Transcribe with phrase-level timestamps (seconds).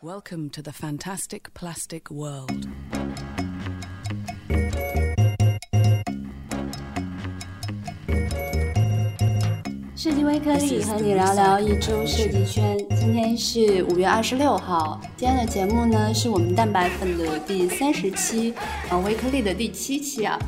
[0.00, 2.68] Welcome to the fantastic plastic world.
[9.96, 12.78] 设计微颗粒和你聊聊一周设计圈。
[12.90, 18.54] 今天是五月二十六号，今天的节目呢是我们蛋白粉的第三十期，
[18.90, 20.38] 呃，微颗粒的第七期啊。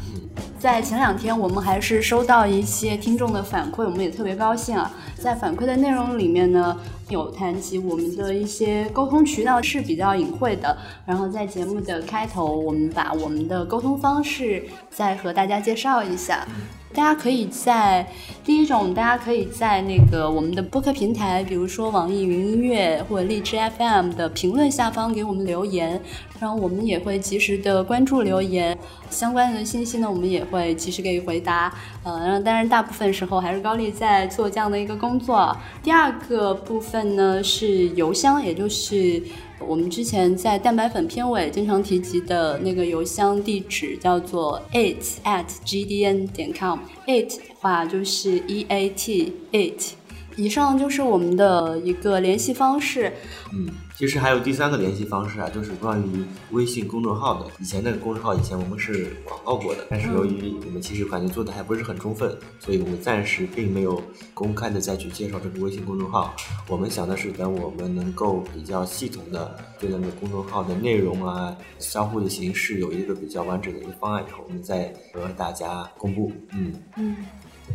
[0.61, 4.93] 在前两天，我们还是收到一些听众的反馈，我们也特别高兴啊。
[5.19, 6.79] 在反馈的内容里面呢，
[7.09, 10.77] 有谈及我们的一些沟通渠道是比较隐晦的。
[11.07, 16.47] 然后在节目的开头，我们把我们的沟通方式再和大家介绍一下。
[16.93, 18.05] 大家可以在
[18.45, 26.01] 第一种，大家可以在那个我们的播客平台，比如说网易云音乐或者荔枝 FM 的评论下方给我们留言，
[26.41, 28.77] 然后我们也会及时的关注留言，
[29.09, 31.73] 相关的信息呢，我们也会及时给予回答。
[32.03, 35.57] 呃，然后当然大部分时候还是高丽在做这样的一个工作。
[35.85, 39.23] 第二个部分呢是邮箱，也就是
[39.67, 46.79] 我们之前在蛋白粉片尾经常提及的那个邮箱地址，叫做 it at gdn 点 com。
[47.07, 49.95] it 话就是 e a t it。
[50.37, 53.13] 以上就是我们的一个联系方式。
[53.53, 53.69] 嗯，
[54.01, 57.51] 其实还有第三个联系方式啊，就是关于微信公众号的。
[57.59, 66.35] 以前那个公众号以前我们是广告过的，但是由于我们其实感觉做的还不是很充分，所以我们暂时并没有公开的再去介绍这个微信公众号。
[66.67, 76.33] 我们想的是等我们能够比较系统的对那个公众号的内容啊、交互的形式有一个比较完整的一个方案以后，我们再和大家公布。
[76.55, 77.17] 嗯嗯。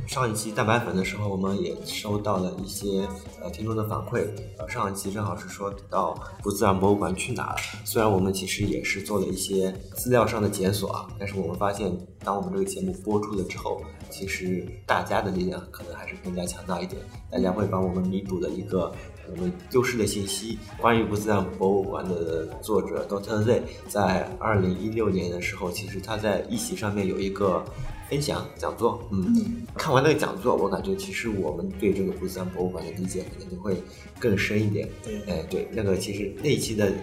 [0.08, 3.08] 上一期蛋白粉的时候，我们也收到了一些
[3.42, 4.28] 呃听众的反馈。
[4.58, 7.56] 呃，上一期正好是说到不自然博物馆去哪了。
[7.84, 11.92] 虽然我们其实也是做了一些资料上的检索啊，但是我们发现，
[12.24, 17.02] 当我们这个节目播出了之后，其实大家的力量可能还是更加强大一点。
[17.32, 18.94] 大家会帮我们弥补了一个
[19.32, 20.58] 我们丢失的信息。
[20.80, 27.64] 关于不自然博物馆的作者 Doctor Z，在二零一六年的时候，其实他在一席上面有一个。
[28.08, 33.82] 分享讲座，嗯，看完那个讲座，我感觉其实我们对这个不自然博物馆的理解可能就会
[34.20, 34.88] 更深一点。
[35.04, 36.94] 对，哎，对，那个其实那一期的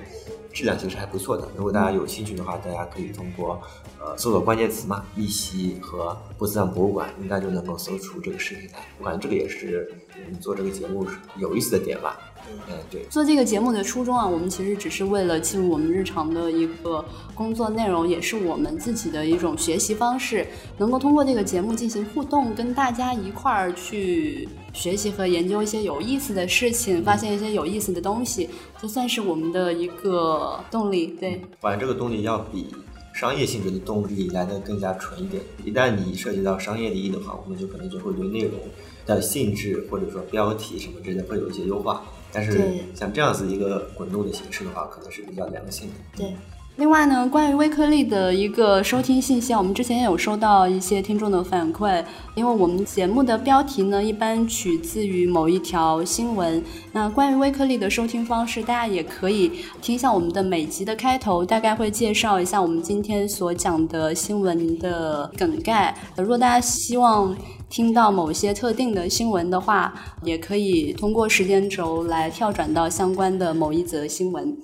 [0.52, 1.48] 质量其实还不错的。
[1.56, 3.60] 如果大家有兴趣的话，大家可以通过
[3.98, 8.86] 呃搜索关键词嘛，一席和不自然博物馆，应该就能够搜出这个视频来。
[9.00, 11.06] 我感觉这个也是我们做这个节目
[11.38, 12.18] 有意思的点吧。
[12.68, 13.04] 嗯，对。
[13.08, 20.46] 做这个节目的初衷啊，我们其实只是为了记录我们日常的一个工作内容，也是我们自己的一种学习方式。
[20.76, 28.50] 能够通过这个节目进行互动，跟大家一块儿去学习和研究一些有意思的事情，发现一些有意思的东西，
[28.80, 31.16] 这算是我们的一个动力。
[31.20, 32.74] 对，反正这个动力要比
[33.14, 35.40] 商业性质的动力来的更加纯一点。
[35.64, 38.58] 一旦你涉及到商业利益的话，我们就可能就会对内容
[39.06, 42.04] 的性质或者说标题什么之类会有一些优化。
[42.34, 42.58] 但是
[42.94, 45.94] 像这样子一个滚动的形式的话，可能是比较良性的。
[46.16, 46.34] 对，
[46.76, 52.02] 另外呢，关于微颗粒的一个收听信息，我们之前也有收到一些听众的反馈。
[52.34, 56.64] 因为我们节目的标题呢，一般取自于某一条新闻。
[56.92, 65.94] 那关于微颗粒的收听方式，大家也可以听一下我们的每集的开头，大概会介绍一下我们今天所讲的新闻的梗概。
[66.16, 67.36] 如果大家希望，
[67.68, 74.56] 听到某些特定的新闻的话，也可以通过时间轴来跳转到相关的某一则新闻。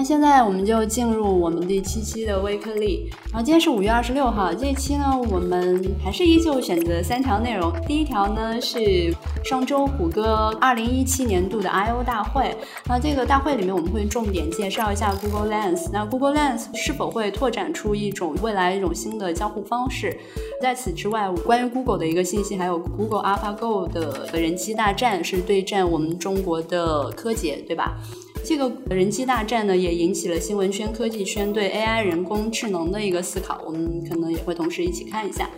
[0.00, 3.10] 那现在我们就进入我们第七期的微颗粒。
[3.30, 7.70] 然后今天是五月二十六号，这一期呢，我们还是依旧选择三条内容。
[7.86, 12.56] 第一条呢是上周谷歌二零一七年度的 I/O 大会。
[12.86, 15.90] 那这个大会里面，我们会重点介绍一下 Google Lens。
[15.92, 20.18] 那 Google Lens 是否会拓展出一种未来一种新的交互方式？
[20.62, 27.98] 在此之外，关于 Google 的一个信息，还有 Google AlphaGo 的人机大战，是对战我们中国的柯洁，对吧？
[28.44, 33.62] 这个人机大战呢，也引起了新闻圈、科技圈对 AI 人工智能的一个思考。
[33.64, 35.48] 我们可能也会同时一起看一下。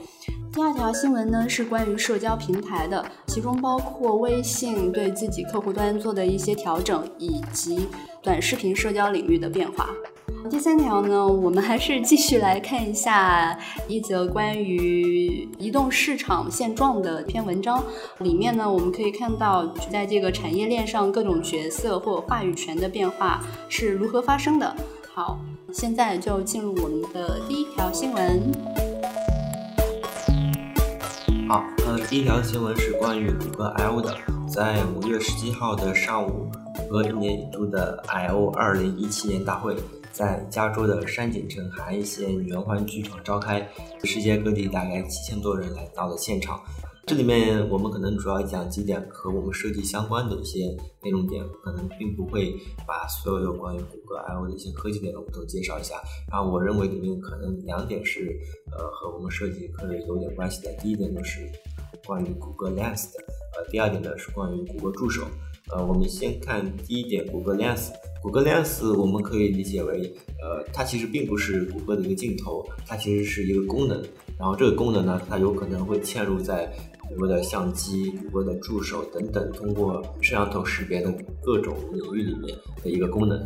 [0.53, 7.89] 第二条新闻呢，是关于社交平台的，其中包括微信对自己客户端做的一些调整，以及
[8.23, 9.89] 短视频社交领域的变化。
[10.51, 13.59] 第三条呢，我们还是继续来看一下
[13.89, 17.83] 一则关于移动市场现状的篇文章。
[18.19, 24.75] 里面呢，我们可以看到，在这个产业链上各种角色或话语权的变化是如何发生的。
[25.15, 25.39] 好，
[25.73, 28.53] 现在就进入我们的第一条新闻。
[31.49, 34.17] 好，呃，第一条新闻是关于谷歌 I/O 的，
[34.49, 39.77] 在五月十七号的上午，谷歌一年一度的 I/O 二零一七年大会。
[40.13, 43.67] 在加州的山景城海岸线圆环剧场召开，
[44.05, 46.61] 世界各地大概七千多人来到了现场。
[47.05, 50.67] 这里面我们可能主要讲几点和我们设计相关的一些
[51.03, 52.55] 内容点，可能并不会
[52.87, 55.97] 把所有有关于谷歌 I/O 的一些科技内容都介绍一下。
[56.31, 58.39] 然后我认为里面可能两点是
[58.71, 60.73] 呃和我们设计可能有点关系的。
[60.75, 61.41] 第一点就是
[62.07, 63.19] 关于谷歌 Lens 的，
[63.57, 65.27] 呃，第二点呢是关于谷歌助手。
[65.73, 67.91] 呃，我们先看第一点，谷歌 Lens。
[68.23, 74.01] 谷歌 Lens 我们可以理解为，呃，它其实并不是谷歌的一个镜头，它其实是一个功能。
[74.39, 76.73] 然后这个功能呢，它有可能会嵌入在。
[77.15, 81.13] 谷歌的相机、谷歌的助手等等，通过摄像头识别的
[81.43, 83.45] 各种领域里面的一个功能。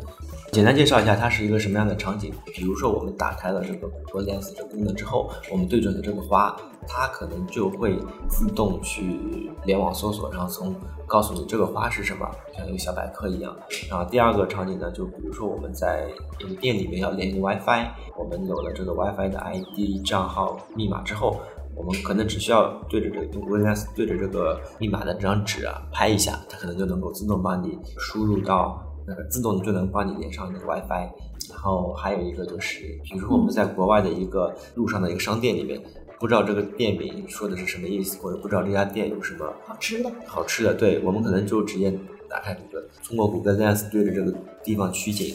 [0.53, 2.33] 简单介绍一下，它是一个什么样的场景？
[2.55, 7.99] 比如说，我们打开了这个谷歌 Lens 的功能之后，我们对准了这个花，它可能就会
[8.29, 10.75] 自动去联网搜索，然后从
[11.07, 13.55] 告诉你这个花是什么，像一个小百科一样。
[13.91, 16.09] 然后第二个场景呢，就比如说我们在
[16.39, 21.41] 一个店里面要连 WiFi，我们有了这个 WiFi 的 ID、账号、密码之后。
[21.77, 31.11] 我们可能只需要对着这个 Google Lens 对着这个密码的这张纸啊拍一下，它可能就能够自动帮你输入到那个自动就能帮你连上那个 WiFi。
[31.51, 35.81] 然后还有一个就是，比如说我们在国外的一个路上的一个商店里面，
[36.19, 41.97] 不知道这个店名说的是什么意思，或者不知道这家店有什么好吃的，好吃的，对我们可能就直接
[42.29, 44.35] 打开谷歌，通过谷歌 Lens 对着这个
[44.65, 45.35] 地方取景。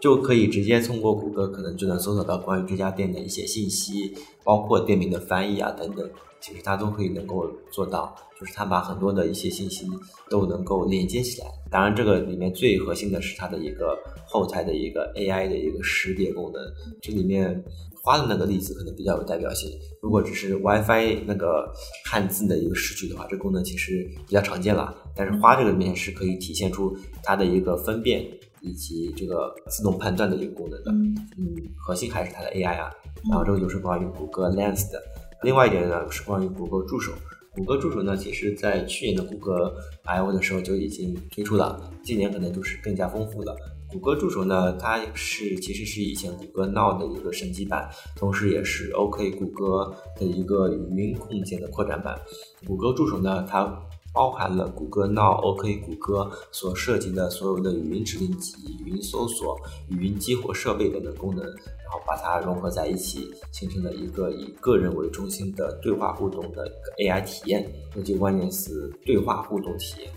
[0.00, 6.08] 就可以直接通过谷歌，可能就能搜索到关于这家店的一些信息，包括店名的翻译啊等等，
[6.40, 9.86] 其实它都可以能够做到，就是它把很多的一些信息
[10.30, 11.46] 都能够连接起来。
[11.70, 16.62] 当然，这个里面最核心的是它的一个后台的一个 AI 的一个识别功能。
[17.02, 17.62] 这里面
[18.02, 19.70] 花的那个例子可能比较有代表性。
[20.00, 21.70] 如果只是 WiFi 那个
[22.06, 24.94] 汉字的一个识取的话，这功能其实比较常见了。
[25.14, 28.26] 但是花这个里面是可以体现出它的一个分辨。
[28.62, 30.90] 以及这个自动判断的一个功能的，
[31.38, 32.90] 嗯，核心还是它的 AI 啊。
[33.28, 35.02] 然后这个就是关于谷歌 Lens 的。
[35.42, 37.12] 另外一点呢是关于谷歌助手。
[37.52, 39.74] 谷歌助手呢，其实在去年的谷歌
[40.04, 43.56] I/O 的时候就已经推出了，今年可能就是更加丰富了。
[43.90, 52.16] 谷歌助手呢，它是其实是以前谷歌 Now 的一个升级版，同时也是 OK 谷歌的一个语音控件的扩展版。
[52.64, 53.76] 谷歌助手呢，它
[54.12, 58.54] 包含了谷歌 Now、OK 谷歌所涉及的所有的语音指令集、
[58.84, 59.56] 语音搜索、
[59.88, 67.70] 语音激活设备等等功能，然后把它融合在一起，形成了一个以个人为中心的对话互动的一个 AI 体验。
[67.94, 70.10] 那就关键词对话互动体验，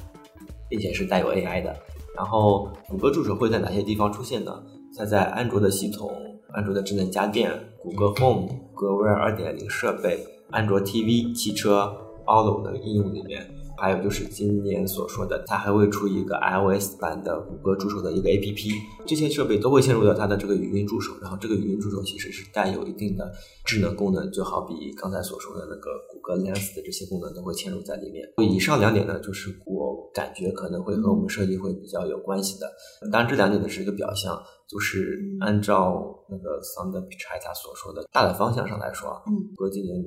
[0.68, 1.76] 并且是带有 AI 的。
[2.16, 4.64] 然后，谷歌助手会在哪些地方出现呢？
[4.98, 6.12] 它在安卓的系统、
[6.52, 11.92] 安卓的智能家电、谷歌 Home、谷歌 Wear 2.0设备、安卓 TV、汽车、
[12.26, 13.53] Auto 的应用里面。
[13.78, 18.72] 还有就是今年所说的，它还会出一个 iOS 版的谷歌助手的一个 APP，
[19.06, 23.32] 这些设备都会嵌入到它的这个语音助手，然后这个语音助手其实是带有一定的
[23.66, 28.28] 智能功能，就好比刚才所说的那个谷歌 Lens 的这些功能都会嵌入在里面。
[28.38, 32.72] 以上两点呢，就是我感觉可能会和我们设计会比较有关系的。
[33.12, 40.04] 当然，这两点呢是一个表象，就是按照那个 Sundar Pichai 他所说的大的方向上来说，嗯，谷歌今年。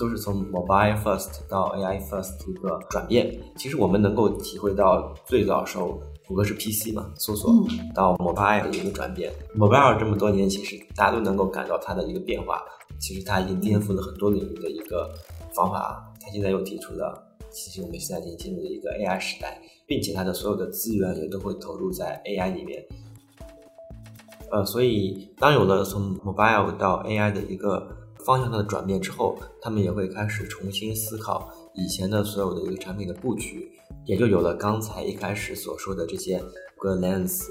[0.00, 3.38] 都是从 mobile first 到 AI first 一个转变。
[3.56, 7.52] 其实我们能够体会到最早时候谷歌是 PC 嘛，搜索
[7.94, 9.30] 到 mobile 的一个转变。
[9.54, 12.62] mobile 这么多年，其实大家都能够感到它的一个变化。
[12.98, 15.10] 其实它已经颠覆了很多领域的一个
[15.54, 16.10] 方法。
[16.20, 22.84] 它现在又提出了，其实我们现在已经进入了一个 AI 时代，并且它的所有的资源也都会投入在 AI 里面。
[24.50, 27.88] 呃，所以当有了从 mobile 到 AI 的一个
[28.24, 33.70] 方向上的转变之后，他们也会开始重新思考以前的所有的一个产品的布局，
[34.06, 37.48] 也就有了刚才一开始所说的这些谷歌 Lens，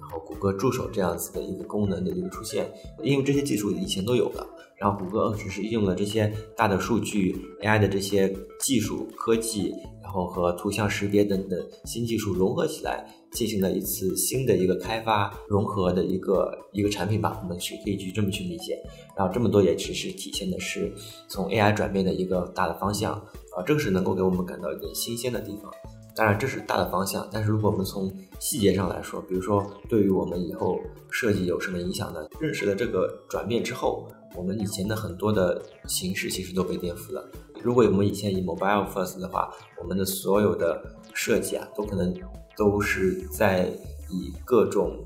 [0.00, 2.70] 然后谷歌助手这样子的一个功能的一个出现。
[3.02, 13.06] 因为这些技术以前都有了，然后谷歌只是用了这些大的数据 AI 的这些技术科技，然后和图像识别等等新技术融合起来。
[13.34, 18.80] 进行了一次新的一个开发融合的一个一个产品吧，我们是可以去这么去理解。
[19.16, 20.90] 然后这么多也只是体现的是
[21.28, 25.70] 从 AI 转变的一个大的方向啊，这个是能够给我们感到一点新鲜的地方。
[26.16, 30.78] 当然这是大的方向，但是如果我们从细节上来说，比如说对于我们以后
[31.10, 32.24] 设计有什么影响呢？
[32.38, 37.28] 认识了这个转变之后，我们以前的很多的形式其实都被颠覆了。
[37.60, 40.80] 如果我们以前以 mobile first 的话，我们的所有的
[41.14, 42.14] 设计啊，都可能。
[42.56, 43.68] 都是在
[44.10, 44.96] 以各种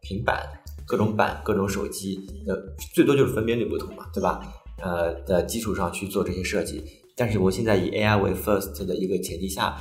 [0.00, 0.42] 平板、
[0.86, 4.40] 各种板、各种手机的最多就是分辨率不同嘛，对吧？
[4.80, 6.84] 呃的基础上去做这些设计。
[7.16, 9.76] 但是我现在以 AI 为 first 的一个前提下，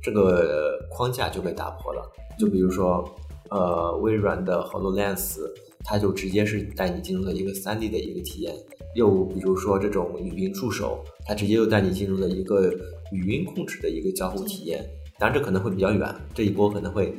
[0.00, 2.08] 这个框架就被打破了。
[2.38, 3.04] 就比如说，
[3.50, 5.38] 呃，微软的 HoloLens，
[5.84, 8.54] 它就直接是带你进入了一个三 D 的一个体验。
[8.94, 12.72] 又比如说这种语音助手，它直接又带你进入了一个
[13.12, 14.88] 语音控制的一个交互体验。
[15.20, 17.14] 当然这可能会比较远，这一波可能会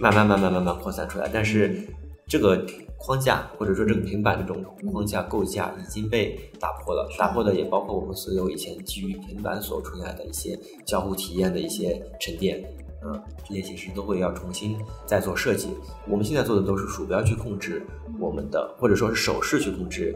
[0.00, 1.86] 慢慢慢慢慢慢扩散出来，但是
[2.26, 2.66] 这个。
[3.00, 12.60] 框架或者说这个平板这种框架构架已经被打破了，打破的也包括我们所有以前基于平板所出现的一些交互体验的一些沉淀，
[13.04, 15.68] 嗯，这些其实都会要重新再做设计。
[16.08, 17.86] 我们现在做的都是鼠标去控制
[18.18, 20.12] 我们的，或者说是手势去控制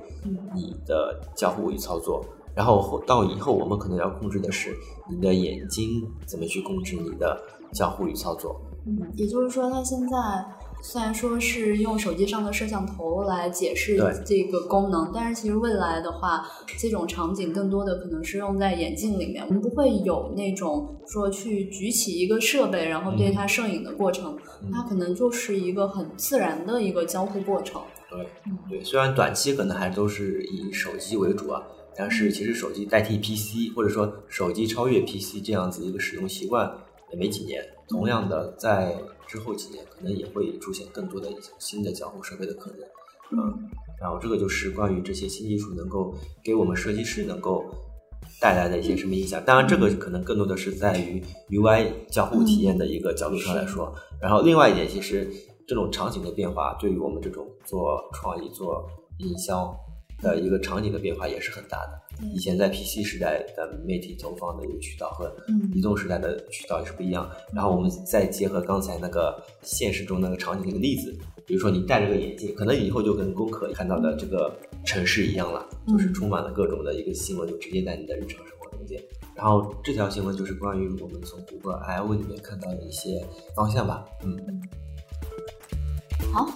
[0.52, 4.74] 你的交互与操作，然后到以后我们可能要控制的是
[5.10, 7.40] 你的眼睛怎么去控制你的
[7.72, 8.60] 交互与操作。
[8.86, 10.16] 嗯，也就是说，它现在。
[10.84, 16.44] 虽然说是用手机上的摄像头来解释这个功能，但是其实未来的话，
[16.76, 19.44] 这种场景更多的可能是用在眼镜里面。
[19.46, 24.36] 我们不会有那种说去举起一个设备，然后对它摄影的过程，
[24.72, 27.80] 它可能就是一个很自然的一个交互过程。
[28.10, 28.26] 对，
[28.68, 31.62] 对，虽然短期可能还都是以手机为主啊，
[31.96, 36.70] 但是其实手机代替 PC，或者说手机超越 PC 这样子一个使用习惯
[37.10, 37.62] 也没几年。
[37.88, 38.96] 同样的，在
[39.26, 42.80] 之后几年可能也会出现更多的一些新的交互设备的可能，
[43.32, 43.68] 嗯，
[44.00, 47.64] 然后这个就是关于这些新技术能够给我们设计师能够
[48.40, 49.44] 带来的一些什么影响。
[49.44, 53.94] 当然，这个可能更多的是在于 UI 交互体验的一个角度上来说。
[54.20, 55.30] 然后，另外一点，其实
[55.66, 59.76] 这种场景的变化对于我们这种做创意、做营销
[60.22, 62.00] 的一个场景的变化也是很大的。
[62.32, 65.34] 以前在 PC 时代的媒体投放的一个渠道和
[65.74, 67.28] 移动时代的渠道也是不一样。
[67.52, 71.12] 然后我们再结合刚才那个现实中那个场景那个例子，
[71.44, 79.02] 比如说你戴着个眼镜，可能以后就跟工科看到的这个城市一样了，就是充满了各种的一个新闻，就直接在你的日常生活中间。
[79.34, 83.26] 然后这条新闻就是关于我们从谷歌 I/O 里面看到的一些
[83.56, 84.04] 方向吧。
[84.22, 84.62] 嗯，
[86.32, 86.46] 好。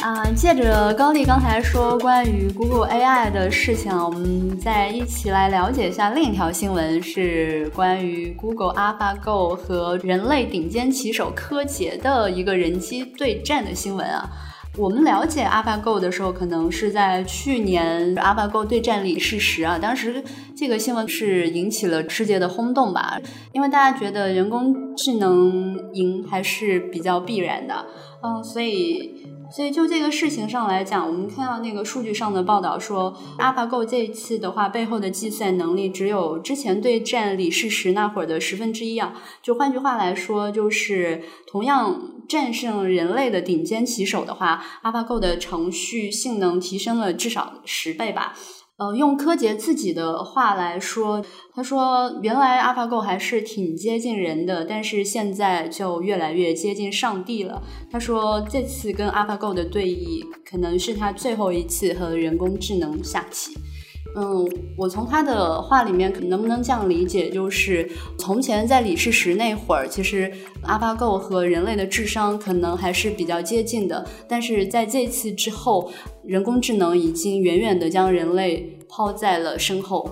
[0.00, 14.28] 啊，借着高丽刚才说关于 Google AI 的事情，我们再一起来了解一下另一条新闻，是关于 Google AlphaGo 和人类顶尖棋手柯洁的一个人机对战的新闻啊。
[14.76, 20.22] 我们了解 AlphaGo 的时候，可能是在去年 AlphaGo 对战李世石啊，当时
[20.54, 23.18] 这个新闻是引起了世界的轰动吧，
[23.52, 27.86] 因为大家觉得人工智能赢还是比较必然的，
[28.22, 29.23] 嗯，所以。
[29.54, 39.14] 所以就这个事情上来讲，我们看到那个数据上的报道说，AlphaGo 这一次的话，背后的计算能力只有之前对战李世石那会儿的十分之一啊。
[39.40, 48.34] 就换句话来说，就是同样战胜人类的顶尖棋手的话，AlphaGo 的程序性能提升了至少十倍吧。
[48.76, 63.54] 呃，用柯洁自己的话来说，他说：“原来 AlphaGo 还是挺接近人的，但是现在就越来越接近上帝了。”他说：“这次跟 AlphaGo 的对弈，可能是他最后一次和人工智能下棋。”
[64.16, 75.90] 嗯，我从他的话里面能不能这样理解，就是从前在李世石那会儿，其实 AlphaGo 和人类的智商可能还是比较接近的，但是在这次之后，
[76.24, 80.08] 人工智能已经远远的将人类抛在了身后。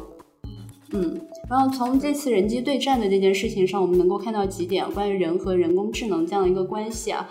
[0.95, 1.19] 嗯，
[1.49, 7.31] 然后从这次人机对战的这件事情上，我们能够看到几点关于人和人工智能这样的一个关系啊。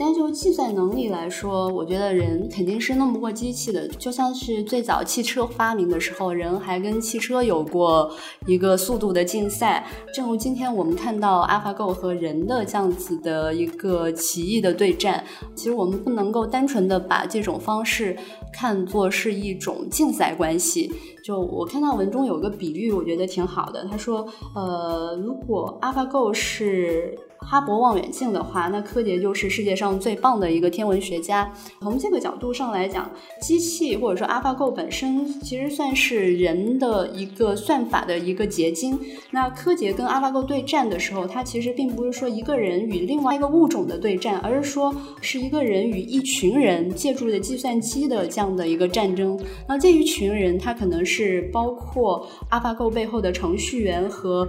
[0.00, 3.86] 但就计算能力来说，我觉得人肯定是弄不过机器的。
[3.86, 8.10] 就像是最早汽车发明的时候，人还跟汽车有过
[8.46, 9.86] 一个速度的竞赛。
[10.14, 15.22] 正如今天我们看到 AlphaGo 和人的这样子的一个奇异的对战，
[15.54, 18.16] 其实我们不能够单纯的把这种方式
[18.54, 20.90] 看作是一种竞赛关系。
[21.22, 23.84] 就我看到文中有个比喻，我觉得挺好的。
[23.84, 31.52] 他说，呃，如果 AlphaGo 是哈勃望远镜的话，那柯洁就是世界上最棒的一个天文学家。
[31.80, 38.98] 从这个角度上来讲，机器或者说 AlphaGo 本身其实算是人的一个算法的一个结晶。
[39.30, 49.38] 那柯洁跟 AlphaGo 对战的时候，它其实并不是说一个人与另外一个物种的对战，而是说是一个人与一群人借助的计算机的这样的一个战争。
[49.66, 54.48] 那这一群人，他可能是包括 AlphaGo 背后的程序员和。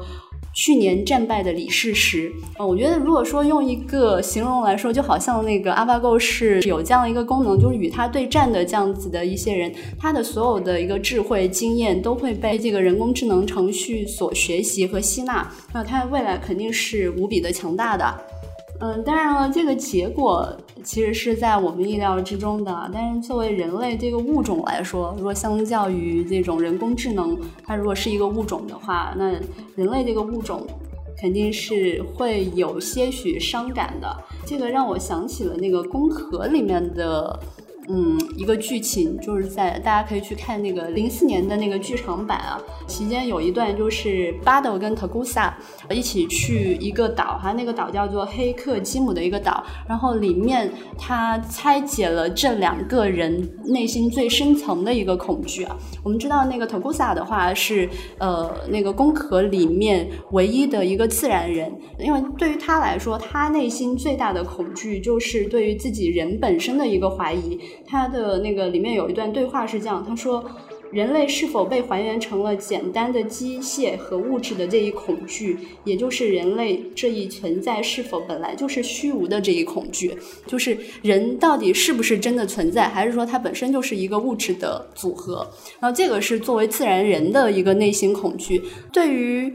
[0.53, 18.13] 去年战败的李世石，呃，我觉得如果说用一个形容来说，就好像那个 AlphaGo 是有这样一个功能，就是与他对战的这样子的一些人，他的所有的一个智慧经验都会被这个人工智能程序所学习和吸纳，那它未来肯定是无比的强大的。
[18.81, 22.89] 嗯，当然了，这个结果其实是在我们意料之中的。
[22.93, 29.31] 但是作为人类这个物种来说，如果相较于这种人工智能，它如果是一个物种的话，那
[29.75, 30.65] 人类这个物种
[31.17, 34.07] 肯定是会有些许伤感的。
[34.45, 37.39] 这个让我想起了那个《宫壳》里面的。
[37.89, 45.57] 嗯，一个剧情就是在大家可以去看那个零四年的那个剧场版啊，期间有一段就是巴豆跟特古萨
[45.89, 55.75] 一起去一个岛哈，那个岛叫做黑克基姆的一个岛，然后里面他拆解了这两个人内心最深层的一个恐惧啊。
[56.03, 61.69] 我们知道那个特古萨的话是呃那个宫壳里面唯一的一个自然人，
[61.99, 67.59] 因为对于他来说，他内心最大的恐惧就是对于自己人本身的一个怀疑。
[67.85, 70.43] 他的那个里面有一段对话是这样，他说
[70.91, 85.47] ：“人类是否被还原成了简单的机械和物质的这一恐惧，也就是人类这一存在是否本来就是虚无的这一恐惧，就是人到底是不是真的存在，还是说它本身就是一个物质的组合？
[85.79, 88.61] 然后这个是作为自然人的一个内心恐惧，
[88.91, 89.51] 对于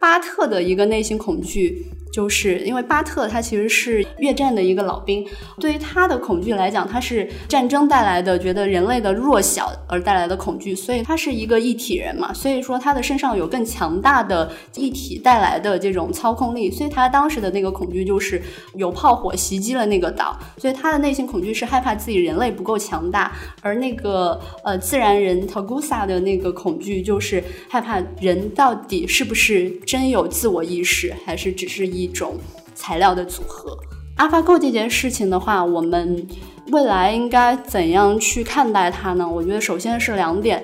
[0.00, 5.24] 巴特的一个内心恐惧。”就是因为巴特他其实是越战的一个老兵，
[5.60, 18.42] 对于他的恐惧来讲，他是战争带来的觉得人类的弱小而带来的恐惧，所以他是一个一体人嘛，所以说他的身上有更强大的一体带来的这种操控力，所以他当时的那个恐惧就是
[18.74, 31.99] 有炮火袭击了那个岛，所以他的内心恐惧是害怕自己人类不够强大，而那个呃自然人 Tagusa 的那个恐惧就是害怕人到底是不是真有自我意识，还是只是一。
[32.00, 32.38] 一种
[32.74, 33.76] 材料的组合。
[34.16, 36.26] AlphaGo 这件事情的话，我们
[36.68, 39.28] 未来应该怎样去看待它呢？
[39.28, 40.62] 我觉得首先是两点，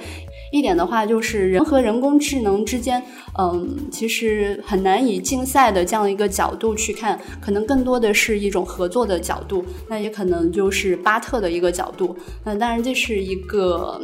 [0.53, 3.03] 一点的话就是人和人工智能之间，
[3.39, 12.15] 嗯，其实很难以竞赛的这样一个角度去看，可能更多的是一种合作的角度，那也可能就是巴特的一个角度。
[12.45, 14.01] 那当然这是一个。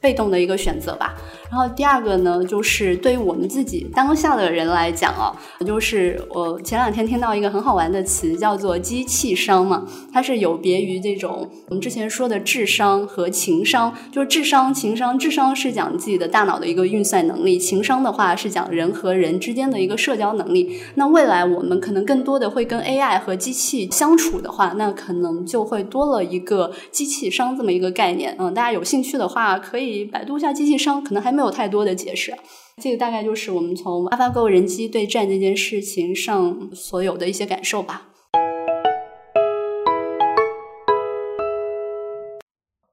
[0.00, 1.14] 被动的一个选择吧。
[1.48, 5.32] 然后第二个呢，就是对于我们自己当下的人来讲啊，
[5.64, 9.86] 就是我前两天听到一个很好玩的词，叫做机器商嘛。
[10.12, 15.16] 它是有别于这种我们之前说的智商和情商，就是智商、情商。
[15.18, 20.80] 智商是讲自己的大脑的一个运算能力，情商的话是讲人和人之间的一个社交能力。
[20.96, 28.34] 那未来我们可能更多的会跟 AI 和机器相处的话，那可能就会多了一个机器商这么一个概念。
[28.38, 29.56] 嗯，大家有兴趣的话。
[29.58, 32.34] 可以以百度一下机器商，可能还没有太多的解释。
[32.82, 38.08] 这个大概就是我们从 AlphaGo 人机对战这件事情上所有的一些感受吧。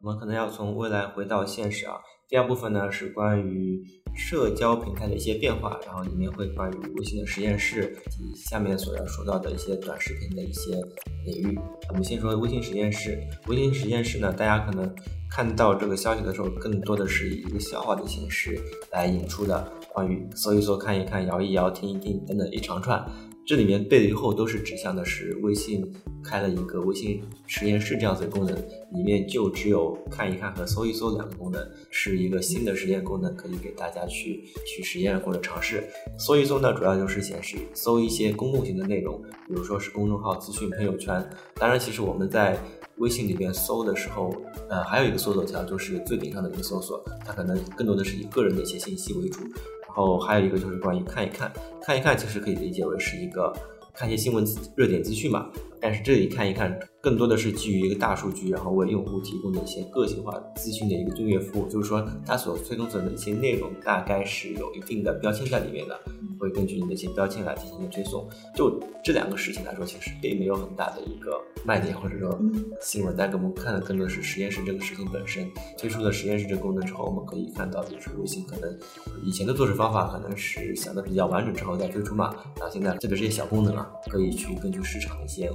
[0.01, 1.95] 我们可能要从未来回到现实啊。
[2.33, 3.79] 第二部分呢是关于
[4.15, 10.71] 社交平台的一些变化，然后里面会关于微信的实验室及下面所要说到的一些短视频的一些
[11.27, 11.59] 领域。
[11.89, 13.19] 我们先说微信实验室。
[13.47, 14.91] 微信实验室呢，大家可能
[15.29, 18.59] 看到这个消息的时候，更多的是以一个笑话的形式
[18.91, 22.99] 来引出的，关于搜一搜、看一看、摇一摇、听一听等等一长串。
[23.45, 25.85] 这里面背后都是指向的是微信
[26.23, 28.55] 开了一个微信实验室这样子的功能，
[28.93, 35.83] 里面就只有看一看和搜一搜两个功能，是一个新的实验功能，可以给大家去去实验或者尝试。
[36.17, 41.13] 搜一搜呢，主要就是显示搜一些公共性的内容，比如说是公众号、资讯、朋友圈。
[41.55, 42.57] 当然，其实我们在
[42.99, 44.33] 微信里面搜的时候，
[44.69, 49.41] 呃，还有一个搜索条就是最顶上的一个搜索，它可能更多的是以个人的一些信息为主。
[49.95, 51.51] 然后还有一个就是关于看一看，
[51.81, 53.53] 看一看其实可以理解为是一个
[53.93, 54.43] 看一些新闻
[54.75, 55.49] 热点资讯嘛。
[55.79, 61.67] 但是这里看一看，更多的是基于一个大数据，然后为用户提供的一些个性化资讯的一个订阅服务。
[61.67, 65.99] 就是说，它所推送的一些内容，大概是有一定的标签在里面的，
[66.39, 68.25] 会根据你的一些标签来进行一个推送。
[68.55, 72.39] 就这两个事情来说，其实并没有很大的一个卖点或者说
[72.79, 73.13] 新闻。
[73.17, 75.45] 但给我们看的更多是实验室这个事情本身。
[75.77, 78.79] 推出了实验室这个功能之后，我们可以看到，就是微信可能
[79.25, 82.33] 以前的做事方法可能是想的比较完整之后再推出嘛。
[82.55, 85.51] 然后现在这边这些小功能啊，可以去根据市场的一些。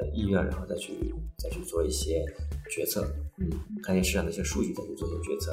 [0.00, 2.24] 呃，意愿，然后再去再去做一些
[2.70, 3.04] 决策，
[3.38, 3.50] 嗯，
[3.82, 5.52] 看一些市场的一些数据，再去做一些决策。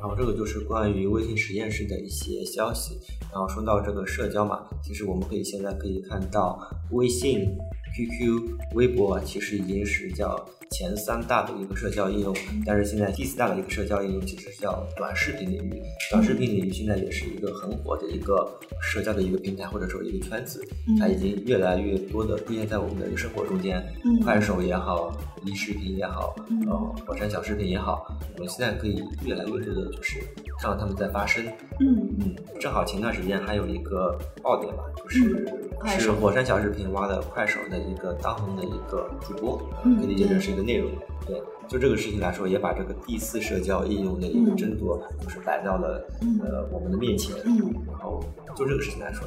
[0.00, 2.98] 然后这个就是关于微信实验室的一些消息。
[3.32, 6.58] 然后说到这个社交嘛，其实我们可以现在可以看到
[6.92, 7.46] 微信、
[7.94, 10.48] QQ、微博啊，其实已经是叫。
[10.70, 15.82] 前三大的一个社交应用，但是现在第四大的一个社交应用其实是叫短视频领域。
[16.10, 18.46] 短视频领域现在也是一个很火的一个
[18.80, 20.62] 社交的一个平台，或者说一个圈子，
[21.00, 23.82] 它已经越来越多的出现在我们的生活中间。
[24.22, 26.36] 快手也好，短视频也好，
[26.68, 26.76] 呃，
[27.06, 30.20] 火山小视频也好，我们现在可以越来越多的就是
[30.60, 31.44] 看到他们在发声。
[31.80, 35.46] 嗯嗯，正好前段时间还有一个爆点吧，就是
[35.98, 40.57] 是火山小视频挖的快手的一个当红的一个主播，可以理解成是。
[40.58, 40.90] 的内容，
[41.26, 46.04] 对，就这个事情来说，也把这个第四社交应用的一个争夺，就是摆到了
[46.42, 47.34] 呃我们的面前。
[47.86, 48.20] 然后
[48.56, 49.26] 就这个事情来说，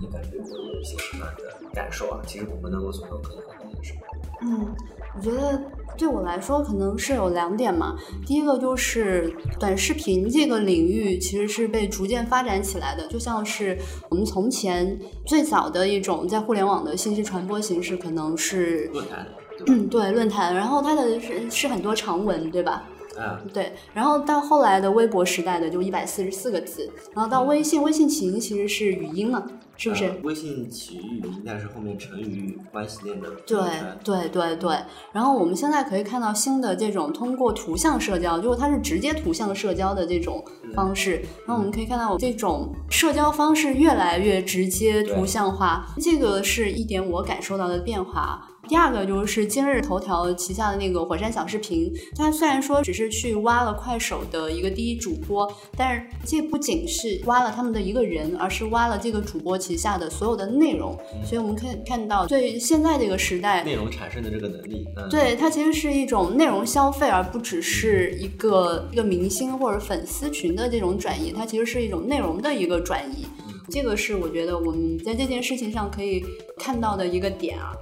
[0.00, 2.20] 你感觉会有一些什么样的感受啊？
[2.26, 4.00] 其实我们能够从中可以看到一些什么？
[4.42, 4.74] 嗯，
[5.16, 5.62] 我觉得
[5.98, 7.94] 对我来说可能是有两点嘛。
[8.26, 13.76] 第一个就是短视频这个领域其实是被逐渐发展起来的，就像是
[14.08, 19.26] 我们从前最早的一种在互联网的信息传播形式，可能是论坛，
[19.66, 22.84] 嗯，对，论坛，然后它的是是很多长文，对吧？
[23.18, 29.44] 嗯，对，然后到后来的微博时代的就一百四十四个字，然后到微信，微信起因其实是语音了，
[29.76, 30.04] 是不是？
[30.04, 33.60] 呃微信起于语音，但是后面成于关系链的对
[34.04, 34.78] 对对对，
[35.12, 40.42] 然后我们现在可以看到新的这种通过图像社交，就是它是直接图像社交的这种
[40.74, 41.16] 方式。
[41.44, 48.46] 然后我们可以看到这种社交方式越来越直接图像化，这个是一点我感受到的变化。
[48.70, 60.96] 第二个就是今日头条旗下的那个火山小视频，它虽然说只是去挖了快手的一个第一主播，但是这不仅是挖了他们的一个人，而是挖了这个主播旗下的所有的内容。
[61.26, 73.26] 所以我们可以看到，对现在这个时代，内容产生的这个能力，嗯，对，它其实是一种内容消费，而不只是一个一个明星或者粉丝群的这种转移，它其实是一种内容的一个转移。
[73.68, 76.24] 这个是我觉得我们在这件事情上可以
[76.56, 77.72] 看到的一个点啊。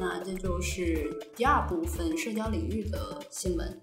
[0.00, 3.80] 那这就是第二部分社交领域的新闻。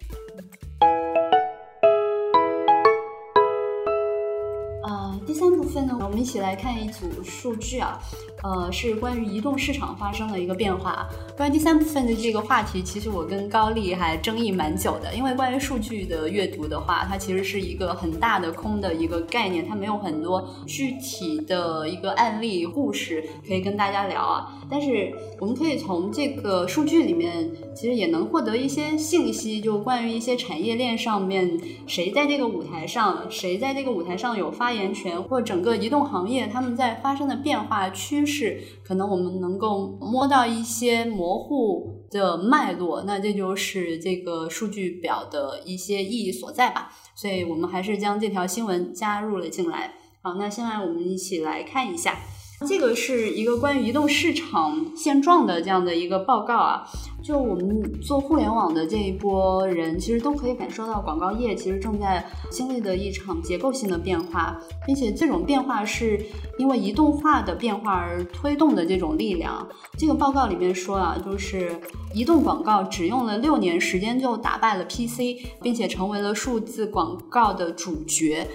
[4.83, 7.99] 呃，第三部分呢，我们一起来看一组数据啊，
[8.43, 11.07] 呃，是关于移动市场发生的一个变化。
[11.35, 24.55] 关于第三部分的这个话题，其实我跟高丽还争议蛮久的，因为关于数据的阅读的话，它其实是一个很大的空的一个概念，它没有很多具体的一个案例故事可以跟大家聊啊。
[24.69, 46.91] 但是我们可以从这个数据里面，其实也能获得一些信息，就关于一些产业链上面谁在这个舞台上，谁在这个舞台上有发言权，或整个移动行业他们在发生的变化趋是，可能我们能够摸到一些模糊的脉络，那这就是这个数据表的一些意义所在吧。
[47.15, 49.95] 所以我们还是将这条新闻加入了进来。
[50.21, 52.17] 好，那现在我们一起来看一下。
[52.67, 56.83] 这个是一个关于移动市场现状的这样的一个报告啊。
[57.21, 66.19] 就我们做互联网的这一波人，其实都可以感受到广告业其实正在经历的一场结构性的变化，并且这种变化是
[66.57, 69.67] 因为移动化的变化而推动的这种力量。
[69.97, 71.79] 这个报告里面说啊，就是
[72.13, 78.47] 移动广告只用了六年时间就打败了 PC，并且成为了数字广告的主角。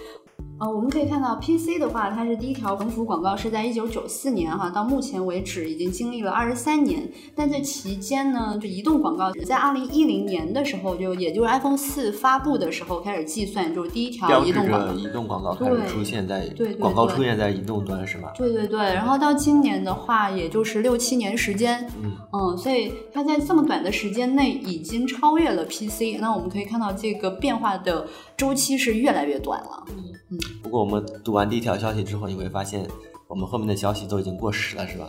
[0.60, 7.10] 呃，我们可以看到 PC 的话，它是第一条横幅广告是在一九九四年哈，到目前为止已经经历了二十三年。
[7.34, 14.94] 但这期间呢，就移动广告在二零一零年的时候，就也就是 iPhone 四发布的时候开始计算，就是第一条移动广告着。
[15.00, 18.32] 移动广告开始对出现在对对广告出现在移动端是吧？
[18.36, 21.90] 对对对，然后到今年的话，也就是六七年时间，
[22.32, 26.18] 嗯所以它在这么短的时间内已经超越了 PC。
[26.20, 29.84] 那我们可以看到，这个变化的周期是越来越短了。
[30.30, 32.84] 嗯不过我们读完第一条消息之后，你会发现
[33.28, 35.08] 我们后面的消息都已经过时了，是吧？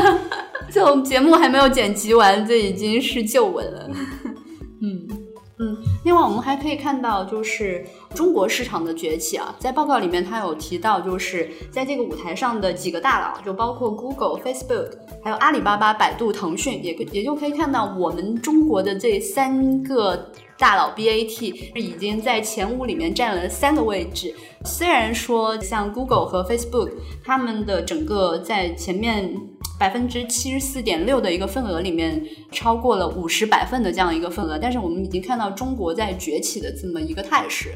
[0.72, 3.90] 就我们节目还没有剪辑完，这已经是旧闻了。
[4.80, 5.06] 嗯
[5.58, 14.90] 嗯，另外我们还可以看到，就是中国市场的崛起啊，在报告里面它有提到，就是在这个舞台上的几个大佬，就包括 Google、Facebook，
[15.22, 20.30] 还有阿里巴巴、百度、腾讯，也也就可以看到我们中国的这三个。
[20.58, 24.34] 大佬 BAT 已经在前五里面占了三个位置。
[24.64, 26.90] 虽然说像 Google 和 Facebook，
[27.24, 29.32] 他们的整个在前面
[29.78, 37.70] 百分之七十四点六的一个份额里面，超过了五十百分的这样一个份额，但是我们已经看到中国在崛起的这么一个态势。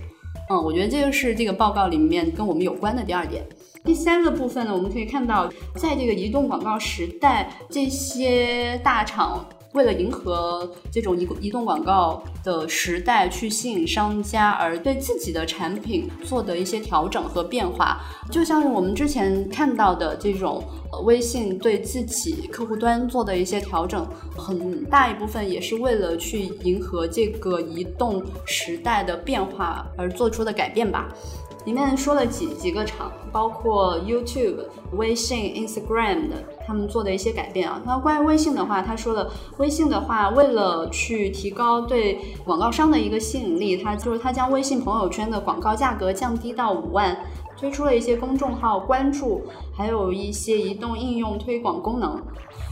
[0.48, 3.44] 嗯，我觉得这个是这个报告里面跟我们有关的第二点。
[3.84, 24.04] 第三个部分呢，我们可以看到，在这个移动广告时代，这些大厂为了迎合这种移移动广告的时代，去吸引商家，而对自己的产品做的一些调整和变化，就像是我们之前看到的这种呃微信对自己客户端做的一些调整，
[24.36, 31.08] 很大一部分也是为了去迎合这个移动时代的变化而做出的改变吧。
[31.66, 37.80] 里面说了几几个厂，包括 YouTube、微信、Instagram 的他们做的一些改变啊。
[37.84, 47.16] 那关于微信的话，他说了，微信的话，为了去提高对广告商的一个吸引力，他就是他将微信朋友圈的广告价格降低到五万，
[47.58, 49.42] 推出了一些公众号关注，
[49.76, 52.20] 还有一些移动应用推广功能。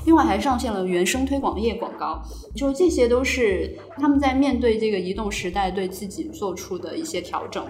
[0.07, 2.23] 另外还上线了原生推广页广告，
[2.57, 7.63] 就这些都是他们在面对这个移动时代对自己做出的一些调整。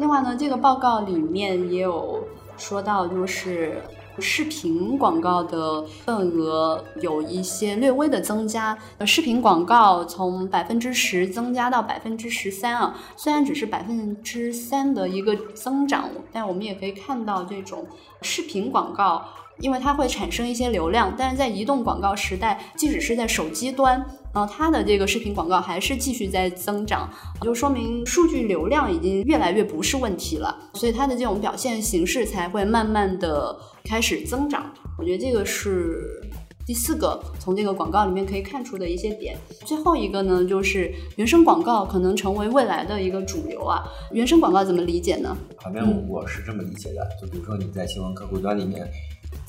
[0.00, 3.82] 另外呢，这个报告里面也有说到，就是
[4.18, 8.76] 视频广告的份额有一些略微的增加。
[8.96, 17.86] 呃，视频广告从百分之十增加到百分之十三啊，虽然只是百分之三的一个增长，但我们也可以看到这种
[18.22, 19.22] 视频广告。
[19.60, 23.98] 因为它会产生一些流量，但是在移动广告时代，即使是在手机端，
[24.32, 27.08] 然后它的这个视频广告还是继续在增长，
[27.42, 34.72] 就说明数据流量已经越来越不是问题了，所以它的这种表现形式才会慢慢的开始增长。
[34.98, 36.20] 我觉得这个是
[36.66, 39.36] 第四个从这个广告里面可以看出的一些点。
[39.66, 43.82] 最后一个呢，就是原生广告可能成为未来的一个主流啊。
[44.12, 45.36] 原生广告怎么理解呢？
[45.62, 48.88] 反正我是这么理解的，就比如说你在新闻客户端里面。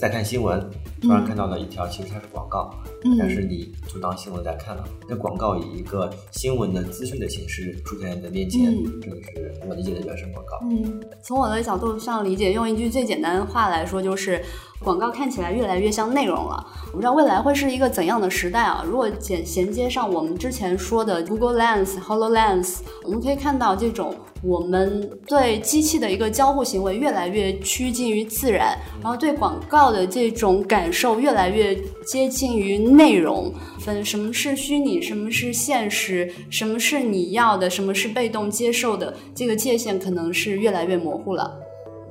[0.02, 0.60] 在看新闻，
[1.00, 2.74] 突然看到了一条，其实它是广告，
[3.20, 4.84] 但是你就当新闻在看了。
[5.08, 10.58] 那广告以一个新闻的资讯的形式出现在你的面前，这个是我理解的原生广告。
[10.72, 14.44] 嗯，从我的角度上理解，用一句最简单的话来说，就是
[14.80, 16.66] 广告看起来越来越像内容了。
[16.88, 18.84] 我不知道未来会是一个怎样的时代啊？
[18.84, 24.16] 如果衔衔接上我们之前说的 Google Lens、HoloLens，我们可以看到这种。
[24.44, 31.76] 我们对机器的一个交互行为越来越趋近于自然，然后对广告的这种感受越来越
[32.06, 33.54] 接近于内容。
[33.80, 41.60] 分什么是虚拟，什么是现实，什么是你要的，什么是被动接受的，这个界限可能是越来越模糊了。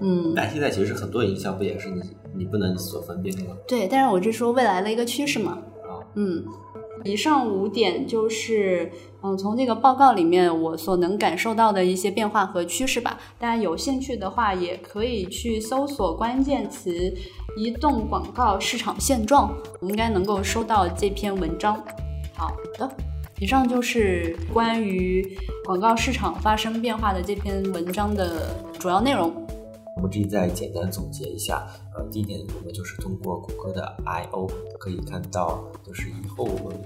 [0.01, 2.01] 嗯，但现在其实很多营销不也是你
[2.38, 3.57] 你不能所分辨的吗？
[3.66, 5.53] 对，但是我是说未来的一个趋势嘛。
[5.83, 6.45] 啊，嗯。
[7.03, 13.18] 以上五点就是，嗯，从这个报告里面我所能感受到的一些变化和趋势吧。
[13.38, 16.90] 大家有兴趣的话，也可以去搜索关键词
[17.56, 21.76] “移动广告市场现状”，我们应该能够收到这篇文章。
[22.35, 22.90] 好的，
[23.38, 29.30] 以上就是关于广告市场发生变化的这篇文章的主要内容。
[29.96, 36.80] 我们这里再简单总结一下，呃，第一点，我们就是通过谷歌的 I/O 可以看到，就是以后我们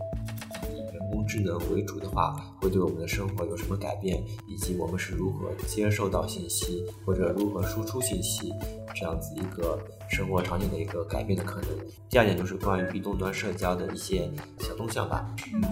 [1.15, 8.53] 工智能为主的话，会对我们的生活有什么改变，以及我们是如何接受到信息或者如何输出信息，
[8.93, 9.79] 这样子一个
[10.11, 11.71] 生活场景的一个改变的可能。
[12.11, 15.33] 第二点就是关于移动端社交的一些小动向吧。
[15.55, 15.63] 嗯。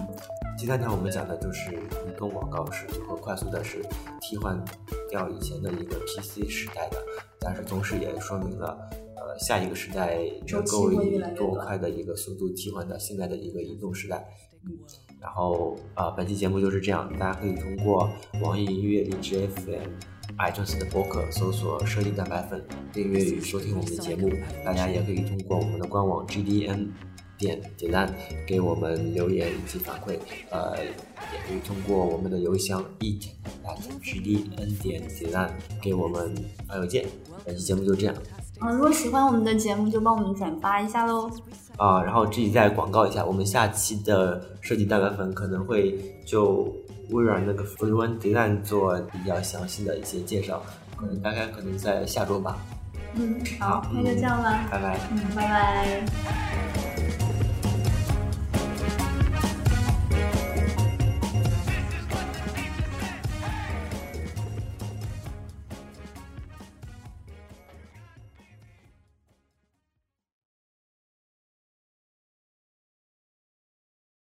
[0.57, 3.83] 第三条我们讲的就是移动广告是如何快速的是
[4.21, 4.63] 替换
[5.09, 6.97] 掉以前的一个 PC 时代的。
[7.37, 8.77] 但是同时也说明了，
[9.17, 14.25] 呃，下一个时代能够以多快的一个速度替换到现在的一个移动时代。
[14.65, 14.71] 嗯，
[15.23, 18.09] 然后啊，本期节目就是这样，大家可以通过
[18.41, 19.89] 网易音乐、荔枝 FM、
[20.37, 24.29] iTunes 的播客搜索“设定蛋白粉”订阅与收听我们的节目。
[24.65, 26.89] 大家也可以通过我们的官网 GDN
[27.37, 28.13] 点点赞
[28.45, 30.19] 给我们留言以及反馈。
[30.51, 33.29] 呃，也可以通过我们的邮箱 eat
[33.63, 36.35] at GDN 点点赞给我们
[36.67, 37.05] 发邮件。
[37.45, 38.15] 本期节目就这样。
[38.59, 41.31] 嗯，如果喜欢我们的节目，就帮我们转发一下喽。
[41.77, 46.73] 啊，然后这里再广告一下，我们下期的设计蛋白粉可能会就
[47.09, 50.61] 微软那个 Free One Design 做比较详细的一些介绍，
[50.95, 52.57] 可能大概可能在下周吧。
[53.15, 54.67] 嗯，好，那就这样了。
[54.71, 54.99] 拜拜。
[55.11, 56.92] 嗯，拜拜。